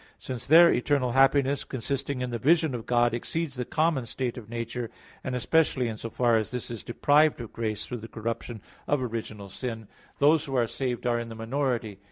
Since 0.17 0.47
their 0.47 0.73
eternal 0.73 1.11
happiness, 1.11 1.63
consisting 1.63 2.21
in 2.21 2.31
the 2.31 2.39
vision 2.39 2.73
of 2.73 2.87
God, 2.87 3.13
exceeds 3.13 3.53
the 3.53 3.65
common 3.65 4.07
state 4.07 4.35
of 4.35 4.49
nature, 4.49 4.89
and 5.23 5.35
especially 5.35 5.87
in 5.87 5.99
so 5.99 6.09
far 6.09 6.37
as 6.37 6.49
this 6.49 6.71
is 6.71 6.81
deprived 6.83 7.39
of 7.39 7.53
grace 7.53 7.85
through 7.85 7.99
the 7.99 8.07
corruption 8.07 8.63
of 8.87 9.03
original 9.03 9.49
sin, 9.51 9.87
those 10.17 10.45
who 10.45 10.55
are 10.55 10.65
saved 10.65 11.05
are 11.05 11.19
in 11.19 11.29
the 11.29 11.35
minority. 11.35 11.99